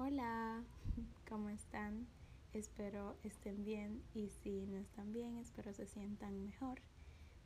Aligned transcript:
Hola, 0.00 0.62
¿cómo 1.28 1.48
están? 1.48 2.06
Espero 2.52 3.16
estén 3.24 3.64
bien 3.64 4.00
y 4.14 4.28
si 4.28 4.64
no 4.68 4.76
están 4.76 5.12
bien, 5.12 5.38
espero 5.38 5.74
se 5.74 5.88
sientan 5.88 6.40
mejor. 6.44 6.80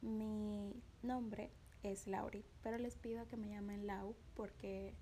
Mi 0.03 0.75
nombre 1.03 1.51
es 1.83 2.07
Lauri, 2.07 2.45
pero 2.63 2.77
les 2.77 2.99
pido 2.99 3.27
que 3.27 3.39
me 3.39 3.49
llamen 3.49 3.87
Lau 3.87 4.15
porque 4.35 4.93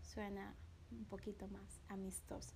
suena 0.00 0.54
un 0.90 1.04
poquito 1.04 1.48
más 1.48 1.82
amistoso. 1.88 2.54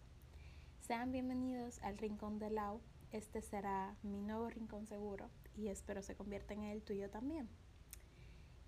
Sean 0.80 1.12
bienvenidos 1.12 1.78
al 1.82 1.98
Rincón 1.98 2.38
de 2.38 2.48
Lau. 2.48 2.80
Este 3.12 3.42
será 3.42 3.94
mi 4.02 4.22
nuevo 4.22 4.48
rincón 4.48 4.86
seguro 4.86 5.28
y 5.54 5.68
espero 5.68 6.00
se 6.00 6.16
convierta 6.16 6.54
en 6.54 6.62
el 6.62 6.80
tuyo 6.80 7.10
también. 7.10 7.46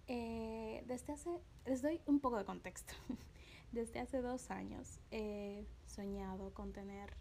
Eh, 0.06 0.84
desde 0.86 1.14
hace, 1.14 1.40
les 1.64 1.80
doy 1.80 2.02
un 2.04 2.20
poco 2.20 2.36
de 2.36 2.44
contexto. 2.44 2.92
Desde 3.72 4.00
hace 4.00 4.20
dos 4.20 4.50
años 4.50 5.00
he 5.10 5.66
soñado 5.86 6.52
con 6.52 6.74
tener 6.74 7.16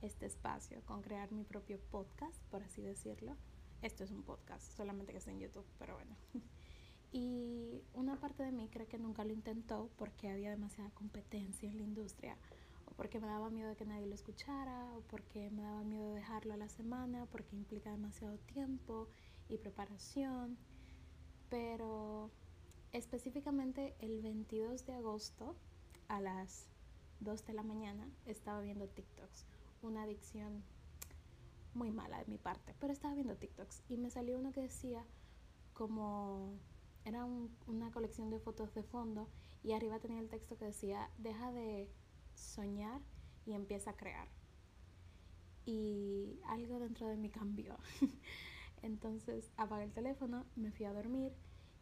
este 0.00 0.26
espacio, 0.26 0.82
con 0.84 1.00
crear 1.00 1.30
mi 1.30 1.44
propio 1.44 1.78
podcast, 1.78 2.42
por 2.50 2.60
así 2.64 2.82
decirlo. 2.82 3.36
Esto 3.82 4.02
es 4.02 4.10
un 4.10 4.24
podcast, 4.24 4.72
solamente 4.72 5.12
que 5.12 5.18
está 5.18 5.30
en 5.30 5.38
YouTube, 5.38 5.66
pero 5.78 5.94
bueno. 5.94 6.16
Y 7.14 7.84
una 7.92 8.18
parte 8.18 8.42
de 8.42 8.52
mí 8.52 8.70
cree 8.70 8.86
que 8.86 8.98
nunca 8.98 9.22
lo 9.22 9.34
intentó 9.34 9.90
porque 9.98 10.30
había 10.30 10.48
demasiada 10.48 10.90
competencia 10.92 11.70
en 11.70 11.76
la 11.76 11.82
industria, 11.82 12.38
o 12.86 12.92
porque 12.94 13.20
me 13.20 13.26
daba 13.26 13.50
miedo 13.50 13.68
de 13.68 13.76
que 13.76 13.84
nadie 13.84 14.06
lo 14.06 14.14
escuchara, 14.14 14.90
o 14.96 15.02
porque 15.02 15.50
me 15.50 15.60
daba 15.60 15.84
miedo 15.84 16.08
de 16.08 16.14
dejarlo 16.14 16.54
a 16.54 16.56
la 16.56 16.70
semana, 16.70 17.26
porque 17.26 17.54
implica 17.54 17.90
demasiado 17.90 18.38
tiempo 18.38 19.08
y 19.50 19.58
preparación. 19.58 20.56
Pero 21.50 22.30
específicamente 22.92 23.94
el 24.00 24.22
22 24.22 24.86
de 24.86 24.94
agosto 24.94 25.54
a 26.12 26.20
las 26.20 26.66
2 27.20 27.46
de 27.46 27.54
la 27.54 27.62
mañana 27.62 28.06
estaba 28.26 28.60
viendo 28.60 28.86
TikToks. 28.86 29.46
Una 29.80 30.02
adicción 30.02 30.62
muy 31.72 31.90
mala 31.90 32.18
de 32.18 32.26
mi 32.26 32.36
parte, 32.36 32.74
pero 32.78 32.92
estaba 32.92 33.14
viendo 33.14 33.34
TikToks 33.36 33.82
y 33.88 33.96
me 33.96 34.10
salió 34.10 34.38
uno 34.38 34.52
que 34.52 34.60
decía 34.60 35.06
como 35.72 36.52
era 37.06 37.24
una 37.66 37.90
colección 37.92 38.28
de 38.28 38.38
fotos 38.38 38.74
de 38.74 38.82
fondo 38.82 39.26
y 39.64 39.72
arriba 39.72 40.00
tenía 40.00 40.20
el 40.20 40.28
texto 40.28 40.58
que 40.58 40.66
decía 40.66 41.08
deja 41.16 41.50
de 41.50 41.88
soñar 42.34 43.00
y 43.46 43.54
empieza 43.54 43.92
a 43.92 43.96
crear. 43.96 44.28
Y 45.64 46.40
algo 46.44 46.78
dentro 46.78 47.06
de 47.06 47.16
mí 47.16 47.30
cambió. 47.30 47.78
Entonces 48.82 49.50
apagué 49.56 49.84
el 49.84 49.92
teléfono, 49.92 50.44
me 50.56 50.72
fui 50.72 50.84
a 50.84 50.92
dormir 50.92 51.32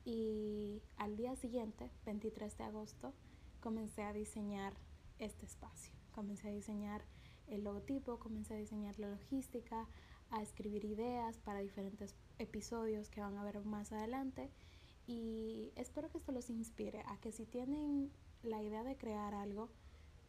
y 0.05 0.83
al 0.99 1.17
día 1.17 1.35
siguiente, 1.35 1.91
23 2.05 2.57
de 2.59 2.65
agosto, 2.65 3.13
comencé 3.61 4.03
a 4.03 4.13
diseñar 4.13 4.75
este 5.19 5.47
espacio. 5.47 5.95
Comencé 6.13 6.49
a 6.49 6.53
diseñar 6.53 7.05
el 7.47 7.65
logotipo, 7.65 8.19
comencé 8.19 8.55
a 8.55 8.59
diseñar 8.59 8.99
la 8.99 9.09
logística, 9.09 9.89
a 10.31 10.43
escribir 10.43 10.85
ideas 10.85 11.39
para 11.39 11.61
diferentes 11.61 12.15
episodios 12.39 13.11
que 13.11 13.21
van 13.21 13.37
a 13.37 13.45
ver 13.45 13.65
más 13.65 13.93
adelante 13.93 14.51
y 15.07 15.73
espero 15.75 16.09
que 16.11 16.19
esto 16.19 16.33
los 16.33 16.51
inspire 16.51 17.03
a 17.07 17.19
que 17.19 17.33
si 17.33 17.45
tienen 17.45 18.13
la 18.43 18.63
idea 18.63 18.85
de 18.85 18.97
crear 18.97 19.35
algo, 19.35 19.69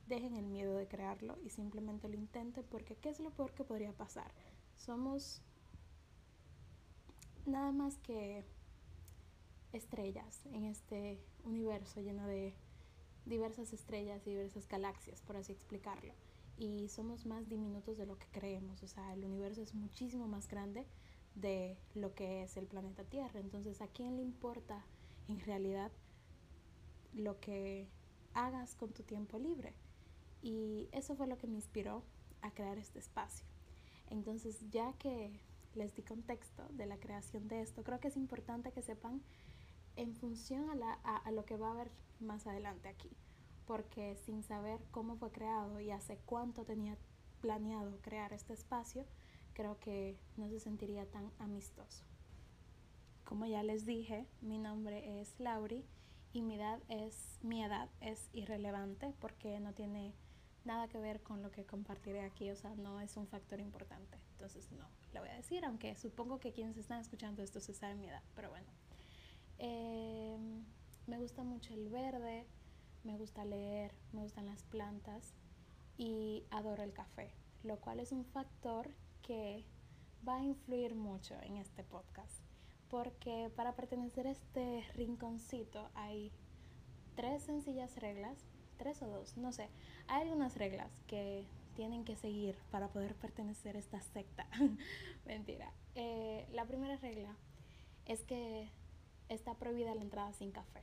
dejen 0.07 0.35
el 0.35 0.47
miedo 0.47 0.75
de 0.75 0.87
crearlo 0.87 1.37
y 1.43 1.49
simplemente 1.49 2.09
lo 2.09 2.15
intenten 2.15 2.65
porque 2.65 2.95
¿qué 2.95 3.09
es 3.09 3.19
lo 3.19 3.29
peor 3.29 3.53
que 3.53 3.63
podría 3.63 3.93
pasar? 3.93 4.31
Somos 4.75 5.41
nada 7.45 7.71
más 7.71 7.97
que 7.99 8.43
estrellas 9.71 10.45
en 10.47 10.65
este 10.65 11.19
universo 11.43 12.01
lleno 12.01 12.25
de 12.25 12.55
diversas 13.25 13.73
estrellas 13.73 14.25
y 14.25 14.31
diversas 14.31 14.67
galaxias, 14.67 15.21
por 15.21 15.37
así 15.37 15.51
explicarlo. 15.51 16.13
Y 16.57 16.89
somos 16.89 17.25
más 17.25 17.49
diminutos 17.49 17.97
de 17.97 18.05
lo 18.05 18.17
que 18.17 18.27
creemos, 18.31 18.83
o 18.83 18.87
sea, 18.87 19.13
el 19.13 19.23
universo 19.25 19.61
es 19.61 19.73
muchísimo 19.73 20.27
más 20.27 20.47
grande 20.47 20.85
de 21.35 21.77
lo 21.95 22.13
que 22.13 22.43
es 22.43 22.57
el 22.57 22.67
planeta 22.67 23.03
Tierra. 23.03 23.39
Entonces, 23.39 23.81
¿a 23.81 23.87
quién 23.87 24.17
le 24.17 24.21
importa 24.21 24.85
en 25.27 25.39
realidad 25.39 25.91
lo 27.13 27.39
que 27.39 27.87
hagas 28.33 28.75
con 28.75 28.91
tu 28.91 29.03
tiempo 29.03 29.39
libre? 29.39 29.73
Y 30.41 30.89
eso 30.91 31.15
fue 31.15 31.27
lo 31.27 31.37
que 31.37 31.47
me 31.47 31.55
inspiró 31.55 32.03
a 32.41 32.51
crear 32.51 32.77
este 32.77 32.99
espacio. 32.99 33.45
Entonces, 34.09 34.59
ya 34.71 34.93
que 34.93 35.39
les 35.75 35.95
di 35.95 36.01
contexto 36.01 36.67
de 36.71 36.85
la 36.85 36.97
creación 36.97 37.47
de 37.47 37.61
esto, 37.61 37.83
creo 37.83 37.99
que 37.99 38.09
es 38.09 38.17
importante 38.17 38.71
que 38.71 38.81
sepan 38.81 39.21
en 39.95 40.15
función 40.15 40.69
a, 40.69 40.75
la, 40.75 40.93
a, 40.93 41.31
lo 41.31 41.45
que 41.45 41.57
va 41.57 41.69
a 41.69 41.71
haber 41.71 41.91
más 42.19 42.47
adelante 42.47 42.89
aquí, 42.89 43.09
porque 43.65 44.15
sin 44.15 44.43
saber 44.43 44.79
cómo 44.91 45.15
fue 45.15 45.31
creado 45.31 45.79
y 45.79 45.91
hace 45.91 46.17
cuánto 46.25 46.63
tenía 46.65 46.97
planeado 47.41 47.99
crear 48.01 48.33
este 48.33 48.53
espacio, 48.53 49.05
creo 49.53 49.79
que 49.79 50.17
no 50.37 50.49
se 50.49 50.59
sentiría 50.59 51.05
tan 51.05 51.31
amistoso. 51.39 52.03
Como 53.23 53.45
ya 53.45 53.63
les 53.63 53.85
dije, 53.85 54.27
mi 54.41 54.57
nombre 54.57 55.21
es 55.21 55.39
Lauri 55.39 55.85
y 56.33 56.41
mi 56.41 56.55
edad 56.55 56.79
es 56.89 57.39
mi 57.41 57.63
edad 57.63 57.89
es 57.99 58.29
irrelevante 58.33 59.13
porque 59.19 59.59
no 59.59 59.73
tiene 59.73 60.13
nada 60.65 60.87
que 60.87 60.99
ver 60.99 61.21
con 61.21 61.41
lo 61.41 61.51
que 61.51 61.65
compartiré 61.65 62.21
aquí, 62.21 62.49
o 62.51 62.55
sea, 62.55 62.75
no 62.75 63.01
es 63.01 63.17
un 63.17 63.27
factor 63.27 63.59
importante. 63.59 64.17
Entonces, 64.33 64.71
no, 64.71 64.87
lo 65.13 65.21
voy 65.21 65.29
a 65.29 65.35
decir, 65.35 65.65
aunque 65.65 65.95
supongo 65.95 66.39
que 66.39 66.51
quienes 66.51 66.77
están 66.77 66.99
escuchando 66.99 67.41
esto 67.41 67.59
se 67.59 67.73
saben 67.73 67.99
mi 67.99 68.07
edad, 68.07 68.23
pero 68.35 68.49
bueno. 68.49 68.67
Eh, 69.63 70.37
me 71.05 71.19
gusta 71.19 71.43
mucho 71.43 71.75
el 71.75 71.87
verde, 71.89 72.47
me 73.03 73.15
gusta 73.15 73.45
leer, 73.45 73.93
me 74.11 74.23
gustan 74.23 74.47
las 74.47 74.63
plantas 74.63 75.35
y 75.99 76.43
adoro 76.49 76.81
el 76.81 76.93
café, 76.93 77.29
lo 77.63 77.79
cual 77.79 77.99
es 77.99 78.11
un 78.11 78.25
factor 78.25 78.89
que 79.21 79.63
va 80.27 80.37
a 80.37 80.43
influir 80.43 80.95
mucho 80.95 81.35
en 81.43 81.57
este 81.57 81.83
podcast, 81.83 82.41
porque 82.89 83.51
para 83.55 83.75
pertenecer 83.75 84.25
a 84.25 84.31
este 84.31 84.83
rinconcito 84.95 85.91
hay 85.93 86.31
tres 87.15 87.43
sencillas 87.43 87.95
reglas, 87.97 88.39
tres 88.77 88.99
o 89.03 89.07
dos, 89.07 89.37
no 89.37 89.51
sé, 89.51 89.69
hay 90.07 90.23
algunas 90.23 90.57
reglas 90.57 90.91
que 91.05 91.45
tienen 91.75 92.03
que 92.03 92.15
seguir 92.15 92.55
para 92.71 92.87
poder 92.87 93.13
pertenecer 93.13 93.75
a 93.75 93.79
esta 93.79 94.01
secta. 94.01 94.47
Mentira. 95.25 95.71
Eh, 95.93 96.47
la 96.51 96.65
primera 96.65 96.97
regla 96.97 97.35
es 98.05 98.23
que 98.23 98.69
está 99.33 99.53
prohibida 99.55 99.95
la 99.95 100.01
entrada 100.01 100.33
sin 100.33 100.51
café. 100.51 100.81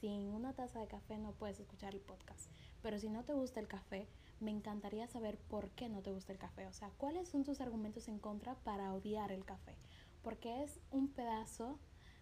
Sin 0.00 0.32
una 0.32 0.52
taza 0.52 0.78
de 0.80 0.86
café 0.86 1.18
no 1.18 1.32
puedes 1.32 1.58
escuchar 1.58 1.94
el 1.94 2.00
podcast. 2.00 2.50
Pero 2.82 2.98
si 2.98 3.08
no 3.08 3.24
te 3.24 3.32
gusta 3.32 3.60
el 3.60 3.66
café, 3.66 4.06
me 4.40 4.50
encantaría 4.50 5.08
saber 5.08 5.36
por 5.36 5.70
qué 5.70 5.88
no 5.88 6.02
te 6.02 6.12
gusta 6.12 6.32
el 6.32 6.38
café. 6.38 6.66
O 6.66 6.72
sea, 6.72 6.90
cuáles 6.96 7.28
son 7.28 7.44
tus 7.44 7.60
argumentos 7.60 8.08
en 8.08 8.18
contra 8.18 8.54
para 8.54 8.92
odiar 8.92 9.32
el 9.32 9.44
café. 9.44 9.74
Porque 10.22 10.62
es 10.62 10.78
un 10.90 11.08
pedazo 11.08 11.78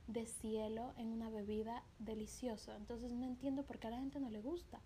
de 0.06 0.26
cielo 0.26 0.92
en 0.96 1.08
una 1.08 1.28
bebida 1.30 1.82
deliciosa. 1.98 2.76
Entonces 2.76 3.12
no 3.12 3.26
entiendo 3.26 3.64
por 3.64 3.78
qué 3.78 3.88
a 3.88 3.90
la 3.90 3.98
gente 3.98 4.20
no 4.20 4.30
le 4.30 4.40
gusta. 4.40 4.80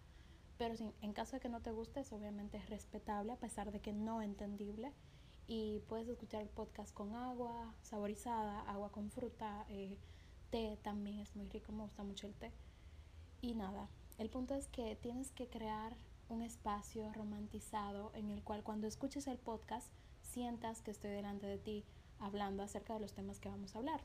Pero 0.56 0.76
si, 0.76 0.90
en 1.02 1.12
caso 1.12 1.36
de 1.36 1.40
que 1.40 1.48
no 1.48 1.60
te 1.60 1.70
guste, 1.70 2.02
obviamente 2.10 2.56
es 2.56 2.68
respetable, 2.68 3.32
a 3.32 3.36
pesar 3.36 3.70
de 3.70 3.80
que 3.80 3.92
no 3.92 4.22
entendible. 4.22 4.92
Y 5.46 5.80
puedes 5.88 6.08
escuchar 6.08 6.42
el 6.42 6.48
podcast 6.48 6.92
con 6.92 7.14
agua 7.14 7.74
saborizada, 7.82 8.60
agua 8.62 8.90
con 8.90 9.10
fruta, 9.10 9.64
eh, 9.68 9.96
té 10.50 10.78
también 10.82 11.20
es 11.20 11.34
muy 11.36 11.48
rico, 11.48 11.72
me 11.72 11.82
gusta 11.82 12.02
mucho 12.02 12.26
el 12.26 12.34
té. 12.34 12.52
Y 13.40 13.54
nada, 13.54 13.88
el 14.18 14.30
punto 14.30 14.54
es 14.54 14.68
que 14.68 14.96
tienes 14.96 15.30
que 15.30 15.48
crear 15.48 15.96
un 16.28 16.42
espacio 16.42 17.12
romantizado 17.12 18.10
en 18.14 18.30
el 18.30 18.42
cual 18.42 18.62
cuando 18.62 18.86
escuches 18.86 19.26
el 19.26 19.38
podcast 19.38 19.88
sientas 20.22 20.82
que 20.82 20.90
estoy 20.90 21.10
delante 21.10 21.46
de 21.46 21.58
ti 21.58 21.84
hablando 22.18 22.62
acerca 22.62 22.94
de 22.94 23.00
los 23.00 23.14
temas 23.14 23.38
que 23.38 23.48
vamos 23.48 23.74
a 23.74 23.78
hablar. 23.78 24.00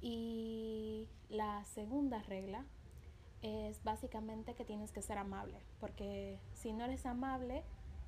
Y 0.00 1.08
la 1.28 1.64
segunda 1.64 2.22
regla 2.22 2.64
es 3.42 3.82
básicamente 3.84 4.54
que 4.54 4.64
tienes 4.64 4.90
que 4.90 5.02
ser 5.02 5.18
amable, 5.18 5.58
porque 5.80 6.38
si 6.54 6.72
no 6.72 6.84
eres 6.84 7.06
amable, 7.06 7.62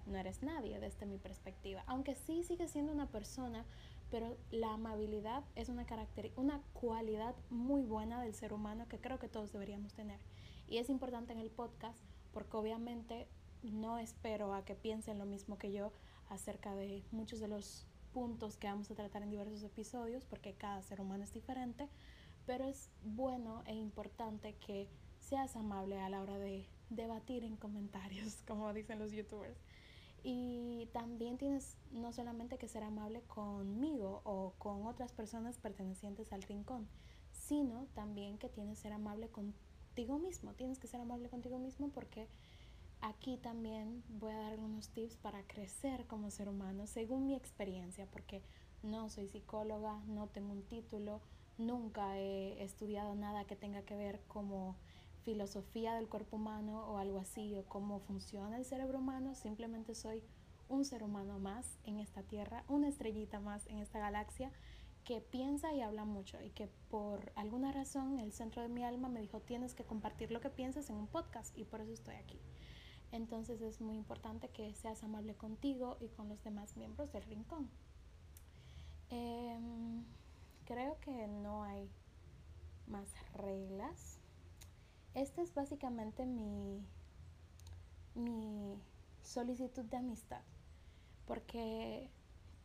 no 0.07 0.17
eres 0.17 0.43
nadie 0.43 0.79
desde 0.81 1.07
mi 1.07 1.19
perspectiva. 1.19 1.85
Aunque 1.87 2.15
sí 2.15 2.43
sigues 2.43 2.71
siendo 2.71 2.93
una 2.93 3.07
persona 3.07 3.65
pero 4.11 4.37
la 4.51 4.75
amabilidad 4.75 5.45
es 5.55 5.69
una, 5.69 5.87
una 6.37 6.63
cualidad 6.73 7.35
muy 7.51 7.83
buena 7.83 8.23
del 8.23 8.35
ser 8.35 8.53
humano 8.53 8.89
que 8.89 9.01
creo 9.01 9.19
que 9.19 9.29
todos 9.29 9.53
deberíamos 9.53 9.95
tener. 9.95 10.21
Y 10.69 10.79
es 10.79 10.91
importante 10.91 11.33
en 11.33 11.39
el 11.39 11.51
podcast 11.51 12.03
porque 12.33 12.57
obviamente 12.57 13.29
no 13.63 13.99
espero 13.99 14.55
a 14.55 14.65
que 14.65 14.75
piensen 14.75 15.19
lo 15.19 15.27
mismo 15.27 15.59
que 15.59 15.73
yo 15.73 15.93
acerca 16.29 16.75
de 16.75 17.05
muchos 17.11 17.41
de 17.41 17.49
los 17.49 17.87
puntos 18.13 18.57
que 18.57 18.67
vamos 18.67 18.91
a 18.91 18.95
tratar 18.95 19.23
en 19.23 19.31
diversos 19.31 19.63
episodios 19.63 20.25
porque 20.25 20.55
cada 20.55 20.83
ser 20.83 21.01
humano 21.01 21.25
es 21.25 21.33
diferente, 21.33 21.89
pero 22.47 22.65
es 22.65 22.91
bueno 23.03 23.63
e 23.67 23.75
importante 23.75 24.55
que 24.55 24.89
seas 25.19 25.57
amable 25.57 26.01
a 26.01 26.09
la 26.09 26.23
hora 26.23 26.39
de 26.39 26.69
debatir 26.91 27.45
en 27.45 27.57
comentarios, 27.57 28.43
como 28.47 28.73
dicen 28.73 28.99
los 28.99 29.13
youtubers. 29.13 29.59
Y 30.29 30.89
también 30.93 31.39
tienes 31.39 31.77
no 31.93 32.13
solamente 32.13 32.59
que 32.59 32.67
ser 32.67 32.83
amable 32.83 33.23
conmigo 33.29 34.23
o 34.25 34.55
con 34.59 34.85
otras 34.85 35.13
personas 35.13 35.57
pertenecientes 35.59 36.33
al 36.33 36.43
rincón, 36.43 36.89
sino 37.31 37.87
también 37.95 38.37
que 38.37 38.49
tienes 38.49 38.79
que 38.79 38.83
ser 38.83 38.93
amable 38.93 39.29
contigo 39.29 40.19
mismo. 40.19 40.53
Tienes 40.55 40.81
que 40.81 40.89
ser 40.89 41.01
amable 41.01 41.29
contigo 41.29 41.61
mismo 41.61 41.91
porque 41.91 42.27
aquí 43.03 43.37
también 43.37 44.03
voy 44.09 44.33
a 44.33 44.39
dar 44.39 44.55
algunos 44.55 44.89
tips 44.89 45.17
para 45.17 45.47
crecer 45.47 46.09
como 46.09 46.33
ser 46.33 46.49
humano 46.49 46.89
según 46.89 47.29
mi 47.29 47.37
experiencia, 47.37 48.07
porque 48.11 48.43
no 48.83 49.09
soy 49.11 49.29
psicóloga, 49.29 50.01
no 50.09 50.27
tengo 50.27 50.51
un 50.51 50.65
título, 50.65 51.21
nunca 51.57 52.19
he 52.19 52.65
estudiado 52.65 53.15
nada 53.15 53.45
que 53.45 53.55
tenga 53.55 53.83
que 53.83 53.95
ver 53.95 54.21
como 54.27 54.75
filosofía 55.27 55.95
del 55.97 56.09
cuerpo 56.09 56.37
humano 56.37 56.87
o 56.87 56.99
algo 56.99 57.19
así, 57.19 57.57
o 57.57 57.65
cómo 57.65 57.99
funciona 57.99 58.57
el 58.57 58.65
cerebro 58.65 58.99
humano, 59.01 59.35
simplemente 59.35 59.97
soy 59.97 60.23
un 60.69 60.85
ser 60.85 61.03
humano 61.03 61.41
más 61.41 61.79
en 61.85 61.99
esta 61.99 62.23
tierra, 62.23 62.65
una 62.69 62.89
estrellita 62.89 63.41
más 63.41 63.67
en 63.67 63.79
esta 63.79 63.99
galaxia 63.99 64.53
que 65.05 65.21
piensa 65.21 65.73
y 65.73 65.83
habla 65.83 66.05
mucho 66.05 66.41
y 66.41 66.51
que 66.51 66.69
por 66.91 67.33
alguna 67.35 67.73
razón 67.73 68.21
el 68.21 68.33
centro 68.33 68.63
de 68.63 68.69
mi 68.69 68.85
alma 68.85 69.09
me 69.09 69.21
dijo 69.21 69.41
tienes 69.41 69.75
que 69.75 69.85
compartir 69.85 70.31
lo 70.31 70.41
que 70.41 70.51
piensas 70.51 70.91
en 70.91 70.97
un 70.97 71.09
podcast 71.09 71.57
y 71.59 71.65
por 71.65 71.81
eso 71.81 71.93
estoy 71.93 72.15
aquí. 72.15 72.41
Entonces 73.11 73.61
es 73.63 73.81
muy 73.81 73.97
importante 73.97 74.49
que 74.49 74.75
seas 74.75 75.03
amable 75.03 75.35
contigo 75.35 75.97
y 76.01 76.09
con 76.09 76.29
los 76.29 76.43
demás 76.45 76.77
miembros 76.77 77.13
del 77.13 77.25
rincón. 77.25 77.69
Em, 79.11 80.05
creo 80.65 80.99
que 81.01 81.27
no 81.27 81.65
hay 81.65 81.89
más 82.87 83.09
reglas. 83.35 84.21
Esta 85.17 85.41
es 85.41 85.55
básicamente 85.55 86.27
mi, 86.27 86.85
mi 88.15 88.79
solicitud 89.23 89.87
de 89.87 89.97
amistad. 89.97 90.43
Porque 91.25 92.11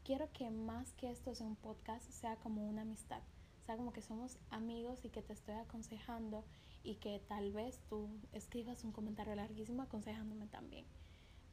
quiero 0.03 0.29
que 0.33 0.49
más 0.49 0.91
que 0.95 1.11
esto 1.11 1.33
sea 1.33 1.47
un 1.47 1.55
podcast, 1.55 2.03
sea 2.09 2.35
como 2.35 2.67
una 2.67 2.81
amistad. 2.81 3.21
Sea 3.65 3.77
como 3.77 3.93
que 3.93 4.01
somos 4.01 4.37
amigos 4.49 5.05
y 5.05 5.09
que 5.11 5.21
te 5.21 5.31
estoy 5.31 5.55
aconsejando 5.55 6.43
y 6.83 6.95
que 6.95 7.21
tal 7.25 7.53
vez 7.53 7.79
tú 7.87 8.09
escribas 8.33 8.83
un 8.83 8.91
comentario 8.91 9.33
larguísimo 9.33 9.83
aconsejándome 9.83 10.47
también. 10.47 10.85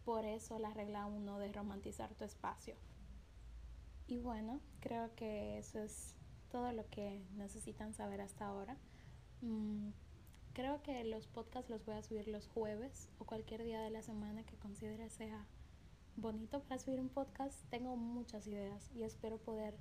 Por 0.05 0.25
eso 0.25 0.59
la 0.59 0.75
regla 0.75 1.07
uno 1.07 1.39
de 1.39 1.53
romantizar 1.53 2.13
tu 2.17 2.25
espacio. 2.25 2.75
Y 4.09 4.19
bueno, 4.19 4.61
creo 4.81 5.15
que 5.15 5.59
eso 5.59 5.79
es 5.79 6.17
todo 6.51 6.73
lo 6.73 6.91
que 6.91 7.23
necesitan 7.37 7.95
saber 7.95 8.21
hasta 8.21 8.49
ahora. 8.49 8.77
Mm, 9.43 9.91
creo 10.59 10.83
que 10.83 11.05
los 11.05 11.29
podcasts 11.29 11.71
los 11.71 11.87
voy 11.87 11.95
a 11.95 12.03
subir 12.03 12.27
los 12.27 12.49
jueves 12.49 13.09
o 13.21 13.25
cualquier 13.25 13.63
día 13.63 13.81
de 13.81 13.91
la 13.91 14.03
semana 14.03 14.43
que 14.43 14.57
considere 14.57 15.09
sea 15.09 15.47
bonito 16.17 16.65
para 16.65 16.81
subir 16.81 16.99
un 16.99 17.11
podcast. 17.11 17.63
Tengo 17.71 17.95
muchas 17.95 18.45
ideas 18.49 18.91
y 18.93 19.05
espero 19.05 19.39
poder 19.39 19.77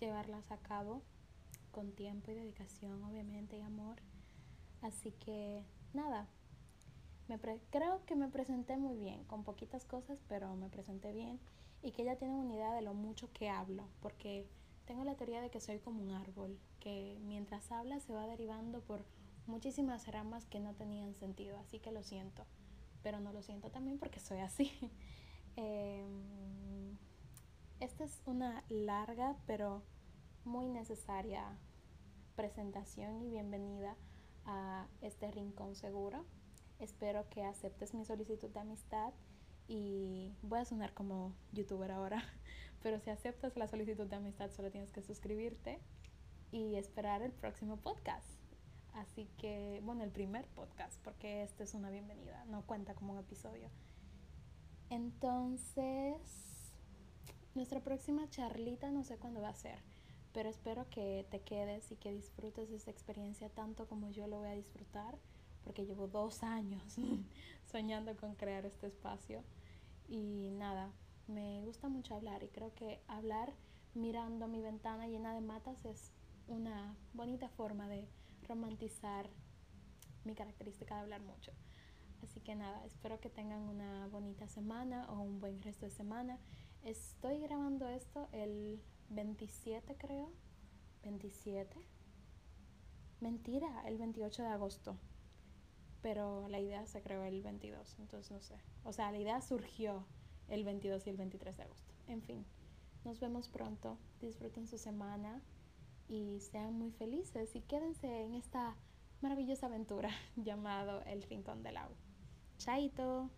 llevarlas 0.00 0.50
a 0.50 0.56
cabo 0.56 1.02
con 1.70 1.92
tiempo 1.92 2.32
y 2.32 2.34
dedicación, 2.34 3.00
obviamente, 3.04 3.58
y 3.58 3.60
amor. 3.60 3.98
Así 4.82 5.12
que 5.12 5.62
nada, 5.94 6.26
me 7.28 7.38
creo 7.70 8.04
que 8.04 8.16
me 8.16 8.26
presenté 8.26 8.76
muy 8.76 8.96
bien, 8.96 9.22
con 9.26 9.44
poquitas 9.44 9.84
cosas, 9.84 10.18
pero 10.28 10.52
me 10.56 10.68
presenté 10.68 11.12
bien 11.12 11.38
y 11.80 11.92
que 11.92 12.02
ya 12.02 12.16
tienen 12.16 12.38
una 12.38 12.54
idea 12.54 12.74
de 12.74 12.82
lo 12.82 12.92
mucho 12.92 13.32
que 13.32 13.50
hablo, 13.50 13.84
porque 14.02 14.48
tengo 14.84 15.04
la 15.04 15.14
teoría 15.14 15.40
de 15.40 15.50
que 15.50 15.60
soy 15.60 15.78
como 15.78 16.02
un 16.02 16.10
árbol, 16.10 16.58
que 16.80 17.20
mientras 17.24 17.70
habla 17.70 18.00
se 18.00 18.12
va 18.12 18.26
derivando 18.26 18.80
por 18.80 19.04
muchísimas 19.48 20.06
ramas 20.06 20.46
que 20.46 20.60
no 20.60 20.74
tenían 20.74 21.14
sentido, 21.14 21.58
así 21.58 21.80
que 21.80 21.90
lo 21.90 22.02
siento, 22.02 22.46
pero 23.02 23.18
no 23.18 23.32
lo 23.32 23.42
siento 23.42 23.70
también 23.70 23.98
porque 23.98 24.20
soy 24.20 24.38
así. 24.38 24.72
Em, 25.60 26.96
esta 27.80 28.04
es 28.04 28.22
una 28.26 28.62
larga 28.68 29.36
pero 29.44 29.82
muy 30.44 30.68
necesaria 30.68 31.58
presentación 32.36 33.20
y 33.22 33.28
bienvenida 33.28 33.96
a 34.44 34.86
este 35.00 35.28
rincón 35.32 35.74
seguro. 35.74 36.24
Espero 36.78 37.28
que 37.28 37.42
aceptes 37.42 37.92
mi 37.92 38.04
solicitud 38.04 38.50
de 38.50 38.60
amistad 38.60 39.12
y 39.66 40.32
voy 40.42 40.60
a 40.60 40.64
sonar 40.64 40.94
como 40.94 41.34
youtuber 41.52 41.90
ahora, 41.90 42.22
pero 42.82 43.00
si 43.00 43.10
aceptas 43.10 43.56
la 43.56 43.66
solicitud 43.66 44.06
de 44.06 44.14
amistad 44.14 44.52
solo 44.52 44.70
tienes 44.70 44.92
que 44.92 45.02
suscribirte 45.02 45.80
y 46.52 46.76
esperar 46.76 47.22
el 47.22 47.32
próximo 47.32 47.78
podcast. 47.78 48.37
Así 48.98 49.28
que, 49.38 49.80
bueno, 49.84 50.02
el 50.02 50.10
primer 50.10 50.48
podcast, 50.48 51.00
porque 51.04 51.44
este 51.44 51.62
es 51.62 51.74
una 51.74 51.88
bienvenida, 51.88 52.44
no 52.46 52.66
cuenta 52.66 52.96
como 52.96 53.12
un 53.12 53.20
episodio. 53.20 53.70
Entonces, 54.90 56.72
nuestra 57.54 57.78
próxima 57.80 58.28
charlita 58.28 58.90
no 58.90 59.04
sé 59.04 59.16
cuándo 59.16 59.40
va 59.40 59.50
a 59.50 59.54
ser, 59.54 59.78
pero 60.32 60.48
espero 60.48 60.90
que 60.90 61.24
te 61.30 61.42
quedes 61.42 61.92
y 61.92 61.96
que 61.96 62.10
disfrutes 62.10 62.72
esta 62.72 62.90
experiencia 62.90 63.48
tanto 63.50 63.86
como 63.86 64.10
yo 64.10 64.26
lo 64.26 64.38
voy 64.38 64.48
a 64.48 64.54
disfrutar, 64.54 65.16
porque 65.62 65.86
llevo 65.86 66.08
dos 66.08 66.42
años 66.42 66.96
soñando 67.70 68.16
con 68.16 68.34
crear 68.34 68.66
este 68.66 68.88
espacio. 68.88 69.44
Y 70.08 70.50
nada, 70.50 70.90
me 71.28 71.62
gusta 71.62 71.88
mucho 71.88 72.16
hablar 72.16 72.42
y 72.42 72.48
creo 72.48 72.74
que 72.74 73.00
hablar 73.06 73.54
mirando 73.94 74.48
mi 74.48 74.60
ventana 74.60 75.06
llena 75.06 75.34
de 75.34 75.40
matas 75.40 75.84
es 75.84 76.10
una 76.48 76.96
bonita 77.14 77.48
forma 77.48 77.86
de 77.86 78.08
romantizar 78.48 79.28
mi 80.24 80.34
característica 80.34 80.96
de 80.96 81.00
hablar 81.02 81.22
mucho. 81.22 81.52
Así 82.22 82.40
que 82.40 82.54
nada, 82.54 82.84
espero 82.84 83.20
que 83.20 83.30
tengan 83.30 83.60
una 83.60 84.08
bonita 84.08 84.48
semana 84.48 85.06
o 85.10 85.20
un 85.20 85.40
buen 85.40 85.62
resto 85.62 85.86
de 85.86 85.90
semana. 85.90 86.38
Estoy 86.82 87.38
grabando 87.40 87.88
esto 87.88 88.28
el 88.32 88.82
27 89.10 89.96
creo. 89.96 90.32
27. 91.02 91.80
Mentira, 93.20 93.82
el 93.86 93.98
28 93.98 94.42
de 94.42 94.48
agosto 94.48 94.98
pero 96.02 96.48
la 96.48 96.60
idea 96.60 96.86
se 96.86 97.02
creó 97.02 97.24
el 97.24 97.42
22, 97.42 97.98
entonces 97.98 98.30
no 98.30 98.40
sé. 98.40 98.56
O 98.84 98.92
sea, 98.92 99.10
la 99.10 99.18
idea 99.18 99.40
surgió 99.40 100.04
el 100.48 100.64
22 100.64 101.06
y 101.06 101.10
el 101.10 101.16
23 101.16 101.56
de 101.56 101.62
agosto. 101.62 101.94
En 102.06 102.22
fin, 102.22 102.44
nos 103.04 103.20
vemos 103.20 103.48
pronto, 103.48 103.98
disfruten 104.20 104.66
su 104.66 104.78
semana 104.78 105.42
y 106.08 106.40
sean 106.40 106.74
muy 106.74 106.90
felices 106.90 107.54
y 107.54 107.60
quédense 107.60 108.24
en 108.24 108.34
esta 108.34 108.76
maravillosa 109.20 109.66
aventura 109.66 110.10
llamado 110.36 111.02
El 111.06 111.22
Rincón 111.22 111.62
del 111.62 111.76
Agua. 111.76 111.96
Chaito. 112.58 113.30